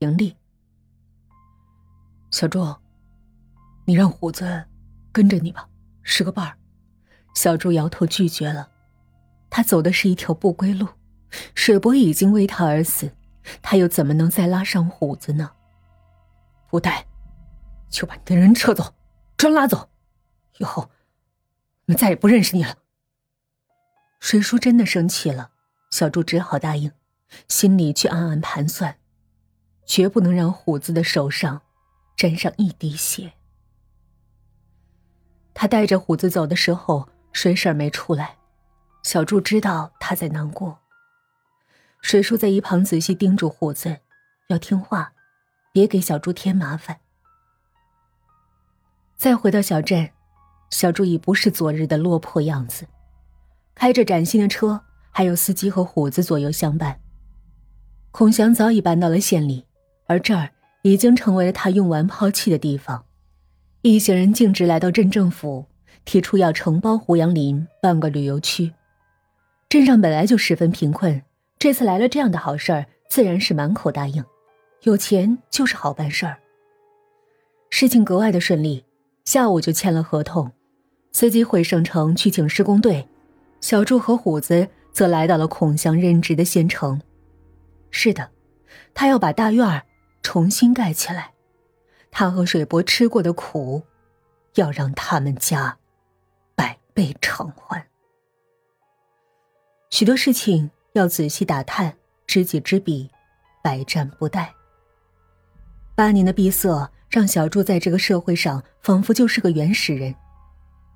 [0.00, 0.36] 盈利。
[2.30, 2.74] 小朱，
[3.84, 4.64] 你让虎子
[5.12, 5.68] 跟着你吧，
[6.02, 6.56] 是个伴儿。
[7.34, 8.70] 小朱摇头拒绝了，
[9.50, 10.88] 他走的是一条不归路。
[11.54, 13.14] 水伯已经为他而死，
[13.60, 15.52] 他又怎么能再拉上虎子呢？
[16.68, 17.06] 不带，
[17.88, 18.94] 就把你的人撤走，
[19.36, 19.90] 专拉走，
[20.58, 22.76] 以后我们再也不认识你了。
[24.18, 25.50] 水叔真的生气了，
[25.90, 26.90] 小朱只好答应，
[27.48, 28.96] 心里却暗暗盘算，
[29.90, 31.62] 绝不能让虎子的手上
[32.16, 33.32] 沾上一滴血。
[35.52, 37.08] 他带着虎子走的时候。
[37.32, 38.38] 水婶没出来，
[39.04, 40.80] 小柱知道他在难过。
[42.02, 44.00] 水叔在一旁仔细叮嘱虎子，
[44.48, 45.12] 要听话，
[45.72, 46.98] 别给小柱添麻烦。
[49.16, 50.10] 再回到小镇，
[50.70, 52.88] 小柱已不是昨日的落魄样子，
[53.76, 54.82] 开着崭新的车，
[55.12, 57.00] 还有司机和虎子左右相伴。
[58.10, 59.66] 孔祥早已搬到了县里，
[60.10, 60.50] 而这儿
[60.82, 63.04] 已经成为了他用完抛弃的地方。
[63.82, 65.66] 一行人径直来到镇政府。
[66.06, 68.72] 提出要承包胡杨林办个旅游区，
[69.68, 71.22] 镇上本来就十分贫困，
[71.58, 74.24] 这次来了这样的好事儿，自然是满口答应。
[74.82, 76.38] 有钱就是好办事儿。
[77.68, 78.84] 事情格外的顺利，
[79.24, 80.50] 下午就签了合同。
[81.12, 83.06] 司机回省城去请施工队，
[83.60, 87.00] 小柱和虎子则来到了孔祥任职的县城。
[87.90, 88.30] 是的，
[88.94, 89.82] 他要把大院儿
[90.22, 91.32] 重新盖起来。
[92.10, 93.82] 他和水伯吃过的苦，
[94.54, 95.78] 要让他们家。
[96.56, 97.86] 百倍偿还，
[99.88, 103.10] 许多事情要仔细打探，知己知彼，
[103.62, 104.46] 百战不殆。
[105.94, 110.14] 八年的闭塞让小柱在这个社会上仿佛就是个原始人。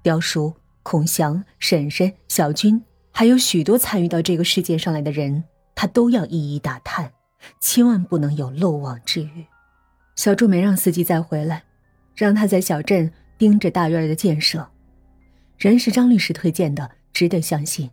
[0.03, 0.53] 雕叔、
[0.83, 7.14] 孔祥、婶婶、小军，还有许多参与到这个世界上来的人，他都要一一打探，
[7.61, 9.47] 千万不能有漏网之鱼。
[10.17, 11.65] 小柱没让司机再回来，
[12.15, 14.69] 让他在小镇盯着大院的建设。
[15.59, 17.91] 人是张律师推荐的，值得相信。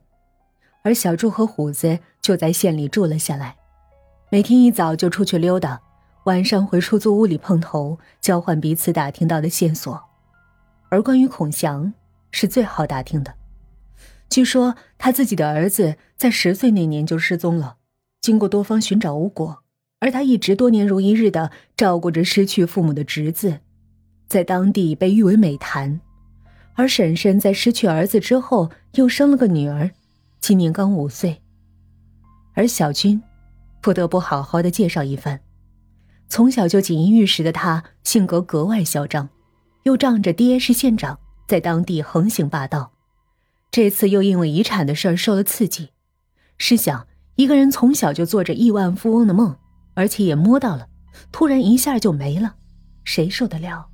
[0.84, 3.56] 而小柱和虎子就在县里住了下来，
[4.30, 5.80] 每天一早就出去溜达，
[6.26, 10.02] 晚上回出租屋里碰头，交换彼此打听到的线索。
[10.90, 11.94] 而关于孔祥，
[12.32, 13.34] 是最好打听的。
[14.30, 17.78] 据说他自己的儿子在十岁那年就失踪了，
[18.22, 19.64] 经过多方寻找无果，
[20.00, 23.60] 而他一直多年如一日的照顾着失去父母的侄子，
[24.28, 26.00] 在当地被誉为美谈。
[26.76, 29.92] 而婶婶在失去儿子之后，又生了个女儿，
[30.40, 31.42] 今年刚五岁。
[32.54, 33.22] 而小军，
[33.82, 35.42] 不得不好好的介绍一番。
[36.30, 39.30] 从小就锦衣玉食的他，性格格外嚣张，
[39.84, 42.94] 又仗着爹是县长，在当地横行霸道。
[43.72, 45.90] 这次又因为遗产的事儿受了刺激。
[46.58, 47.08] 试想，
[47.42, 49.58] 一个人从小就做着亿万富翁的梦，
[49.96, 50.88] 而且也摸到了，
[51.32, 52.54] 突然一下就没了，
[53.04, 53.88] 谁受得了？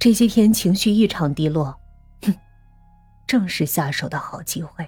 [0.00, 1.78] 这些天情绪异常低落，
[2.22, 2.34] 哼，
[3.24, 4.84] 正是下手的好机会。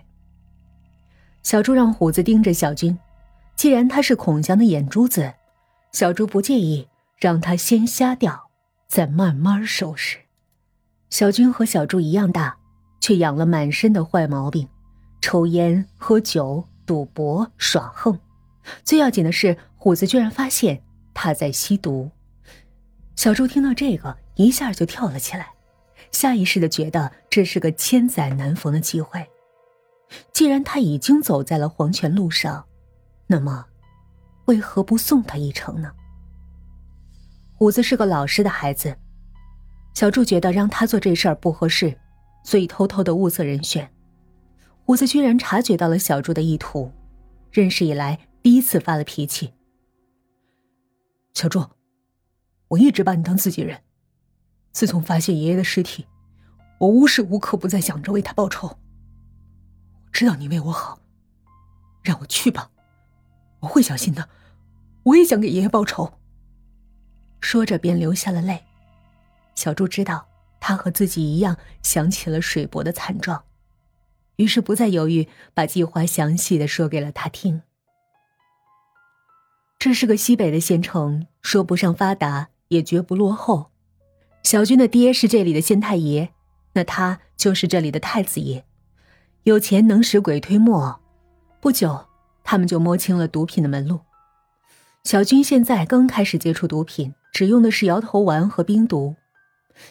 [1.44, 2.98] 小猪让虎子盯着小军，
[3.54, 5.32] 既然他是孔祥的眼珠子，
[5.92, 8.50] 小猪不介意让他先瞎掉，
[8.88, 10.18] 再慢慢收拾。
[11.10, 12.56] 小军和小猪一样大，
[13.00, 14.68] 却养了满身的坏毛病：
[15.20, 18.18] 抽烟、喝酒、赌博、耍横。
[18.84, 20.82] 最要紧的是，虎子居然发现
[21.12, 22.10] 他在吸毒。
[23.16, 24.16] 小猪听到这个。
[24.36, 25.48] 一下就跳了起来，
[26.12, 29.26] 下意识的觉得这是个千载难逢的机会。
[30.30, 32.66] 既然他已经走在了黄泉路上，
[33.26, 33.64] 那么，
[34.44, 35.90] 为何不送他一程呢？
[37.54, 38.94] 虎子是个老实的孩子，
[39.94, 41.98] 小柱觉得让他做这事儿不合适，
[42.44, 43.90] 所以偷偷的物色人选。
[44.86, 46.92] 虎子居然察觉到了小柱的意图，
[47.50, 49.52] 认识以来第一次发了脾气。
[51.34, 51.64] 小柱，
[52.68, 53.82] 我一直把你当自己人。
[54.70, 56.06] 自从发现爷爷的尸体，
[56.78, 58.68] 我无时无刻不在想着为他报仇。
[58.68, 61.00] 我知道你为我好，
[62.04, 62.70] 让我去吧，
[63.58, 64.28] 我会小心的。
[65.02, 66.12] 我也想给爷爷报仇。
[67.40, 68.64] 说着便流下了泪。
[69.56, 70.28] 小柱知道
[70.60, 73.42] 他和自己一样想起了水伯的惨状，
[74.36, 77.62] 于是不再犹豫，把计划详细的说给了他听。
[79.78, 83.70] 这是个西北的县城，说不上发达，也绝不落后。
[84.42, 86.30] 小军的爹是这里的县太爷，
[86.72, 88.64] 那他就是这里的太子爷，
[89.42, 91.00] 有钱能使鬼推磨。
[91.60, 92.06] 不久，
[92.42, 94.00] 他们就摸清了毒品的门路。
[95.04, 99.16] 小军现在刚开始接触毒品，只用的是摇头丸和冰毒。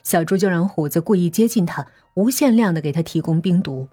[0.04, 3.88] 小朱就让虎子故意接近他，无限量的给他提供冰毒。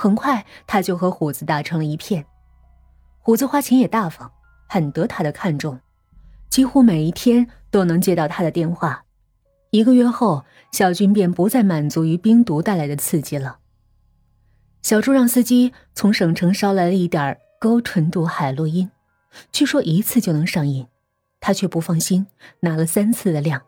[0.00, 2.24] 很快，他就和虎子打成了一片。
[3.18, 4.30] 虎子花钱也大方，
[4.68, 5.80] 很得他的看重。
[6.48, 9.04] 几乎每一天都能接到他的电话。
[9.70, 13.58] 一个月后，小军便不再满足于冰毒带来的刺激了。
[14.82, 18.88] 小朱让司机从省城捎来了一点高纯度海洛因，
[19.50, 20.86] 据说一次就能上瘾，
[21.40, 22.24] 他却不放心，
[22.60, 23.60] 拿了三次的量。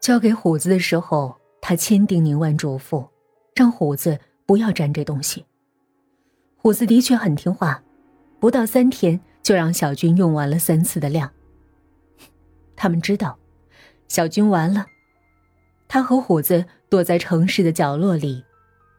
[0.00, 3.08] 交给虎子的时候，他千叮咛万嘱咐，
[3.54, 5.46] 让虎子不要沾这东西。
[6.62, 7.82] 虎子的确很听话，
[8.38, 11.28] 不到三天就让小军用完了三次的量。
[12.76, 13.36] 他们知道，
[14.06, 14.86] 小军完了。
[15.88, 18.44] 他和虎子躲在城市的角落里，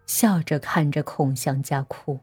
[0.06, 2.20] 笑着看着孔祥家哭。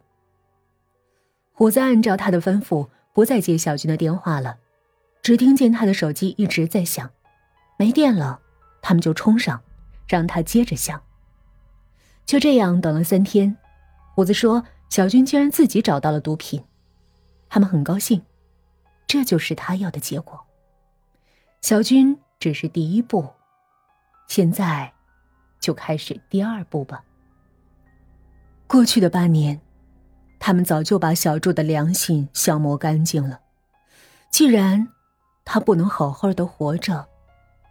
[1.53, 4.59] 虎子按照他的吩咐，不再接小军的电话了，
[5.23, 7.09] 只听见他的手机一直在响，
[7.79, 8.41] 没电了。
[8.83, 9.63] 他们就冲上，
[10.07, 11.03] 让他接着想。
[12.27, 13.57] 就这样等了三天，
[14.15, 16.63] 虎子说：“小军竟然自己找到了毒品。”
[17.49, 18.23] 他们很高兴，
[19.07, 20.41] 这就是他要的结果。
[21.63, 23.29] 小军只是第一步，
[24.29, 24.93] 现在
[25.59, 27.03] 就开始第二步吧。
[28.69, 29.61] 过去的八年，
[30.39, 33.41] 他们早就把小柱的良心消磨干净了。
[34.31, 34.87] 既然
[35.45, 37.09] 他不能好好的活着，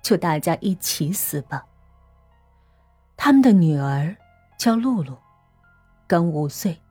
[0.03, 1.65] 就大家一起死吧。
[3.15, 4.13] 他们的女儿
[4.57, 5.17] 叫露露，
[6.05, 6.81] 刚五岁，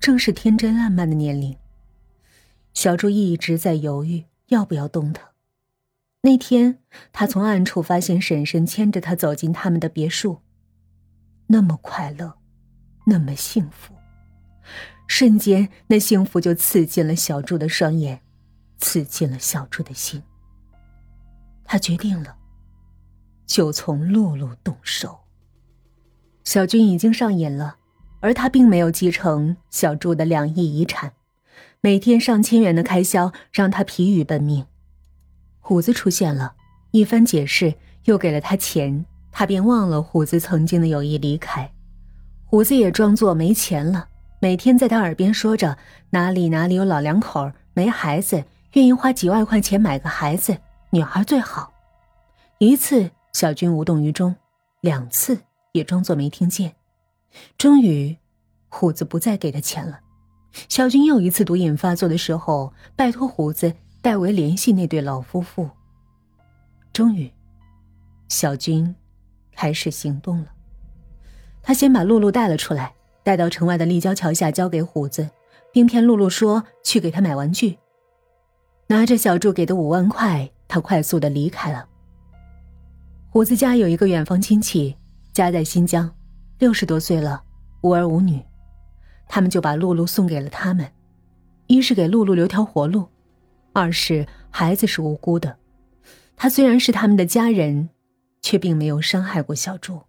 [0.00, 1.54] 正是天真烂漫的年龄。
[2.72, 5.32] 小猪一直在犹豫要不要动他。
[6.22, 6.78] 那天，
[7.12, 10.40] 他从暗处发现婶婶牵着他走进他们的别墅，
[11.46, 12.38] 那么快乐，
[13.06, 13.94] 那么幸福，
[15.06, 18.22] 瞬间那幸福就刺进了小猪的双眼，
[18.78, 20.22] 刺进了小猪的心。
[21.64, 22.36] 他决定了，
[23.46, 25.20] 就从露露动手。
[26.44, 27.76] 小军已经上瘾了，
[28.20, 31.12] 而他并没有继承小朱的两亿遗产，
[31.80, 34.66] 每天上千元的开销让他疲于奔命。
[35.58, 36.54] 虎子出现了，
[36.90, 37.74] 一番解释
[38.04, 41.70] 又给了他钱，他便忘了虎子曾经的友谊，离开。
[42.44, 44.08] 虎子也装作没钱了，
[44.40, 45.78] 每天在他耳边说着
[46.10, 50.58] 哪里哪里有老两口没孩子，愿意花几万块钱买个孩子。
[50.90, 51.72] 女孩最好。
[52.58, 54.34] 一次，小军无动于衷；
[54.80, 55.38] 两次，
[55.72, 56.74] 也装作没听见。
[57.56, 58.16] 终于，
[58.68, 60.00] 虎子不再给他钱了。
[60.68, 63.72] 小军又一次毒瘾发作的时候，拜托虎子
[64.02, 65.68] 代为联系那对老夫妇。
[66.92, 67.32] 终于，
[68.28, 68.94] 小军
[69.52, 70.46] 开始行动了。
[71.62, 75.30] 他先把露露带了出来，带到城外的立交桥下，交给虎子，
[75.72, 77.78] 并骗露露说去给他买玩具。
[78.88, 80.50] 拿着小柱给的五万块。
[80.72, 81.84] 他快速的离开了。
[83.28, 84.96] 虎子家有一个远房亲戚，
[85.32, 86.08] 家在新疆，
[86.60, 87.42] 六十多岁了，
[87.80, 88.38] 无儿无女，
[89.26, 90.92] 他们就把露露送给了他们，
[91.68, 93.08] 一是给露露留条活路，
[93.72, 95.56] 二是孩子是无辜的，
[96.36, 97.88] 他虽然是他们的家人，
[98.42, 100.02] 却并没有伤害过小猪。